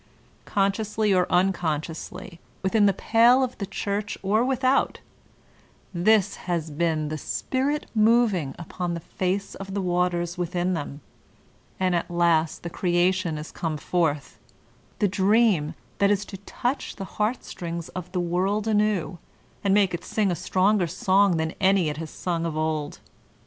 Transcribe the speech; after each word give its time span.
Consciously 0.45 1.13
or 1.13 1.31
unconsciously, 1.31 2.39
within 2.63 2.87
the 2.87 2.91
pale 2.93 3.43
of 3.43 3.55
the 3.59 3.67
Church 3.67 4.17
or 4.23 4.43
without, 4.43 4.99
this 5.93 6.37
has 6.49 6.71
been 6.71 7.09
"the 7.09 7.19
spirit 7.19 7.85
moving 7.93 8.55
upon 8.57 8.95
the 8.95 8.99
face 8.99 9.53
of 9.53 9.75
the 9.75 9.79
waters'' 9.79 10.39
within 10.39 10.73
them, 10.73 11.01
and 11.79 11.93
at 11.93 12.09
last 12.09 12.63
the 12.63 12.69
creation 12.71 13.37
is 13.37 13.51
come 13.51 13.77
forth, 13.77 14.39
the 14.97 15.07
dream 15.07 15.75
that 15.99 16.09
is 16.09 16.25
to 16.25 16.37
touch 16.37 16.95
the 16.95 17.05
heart 17.05 17.43
strings 17.43 17.89
of 17.89 18.11
the 18.11 18.19
World 18.19 18.67
anew, 18.67 19.19
and 19.63 19.71
make 19.71 19.93
it 19.93 20.03
sing 20.03 20.31
a 20.31 20.35
stronger 20.35 20.87
song 20.87 21.37
than 21.37 21.53
any 21.61 21.89
it 21.89 21.97
has 21.97 22.09
sung 22.09 22.43
of 22.47 22.57
old. 22.57 23.01